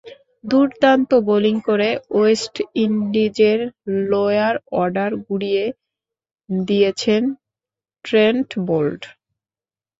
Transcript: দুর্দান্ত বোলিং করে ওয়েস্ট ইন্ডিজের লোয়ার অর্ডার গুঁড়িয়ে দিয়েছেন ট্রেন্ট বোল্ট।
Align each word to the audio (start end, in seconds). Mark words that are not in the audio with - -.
দুর্দান্ত 0.43 1.09
বোলিং 1.27 1.55
করে 1.67 1.89
ওয়েস্ট 2.11 2.55
ইন্ডিজের 2.83 3.59
লোয়ার 4.09 4.55
অর্ডার 4.73 5.11
গুঁড়িয়ে 5.25 5.63
দিয়েছেন 6.49 7.21
ট্রেন্ট 8.05 8.49
বোল্ট। 8.67 9.01